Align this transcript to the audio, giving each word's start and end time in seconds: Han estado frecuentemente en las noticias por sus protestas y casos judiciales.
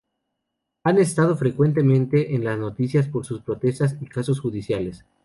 Han 0.83 0.97
estado 0.97 1.37
frecuentemente 1.37 2.33
en 2.33 2.43
las 2.43 2.57
noticias 2.57 3.07
por 3.07 3.23
sus 3.23 3.41
protestas 3.43 3.97
y 4.01 4.07
casos 4.07 4.39
judiciales. 4.39 5.05